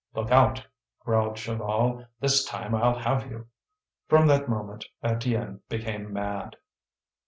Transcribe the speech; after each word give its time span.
"Look 0.15 0.31
out!" 0.31 0.65
growled 1.01 1.35
Chaval. 1.37 2.07
"This 2.21 2.43
time 2.43 2.73
I'll 2.73 2.97
have 2.97 3.29
you." 3.29 3.45
From 4.07 4.25
that 4.29 4.49
moment 4.49 4.87
Étienne 5.03 5.59
became 5.69 6.11
mad. 6.11 6.55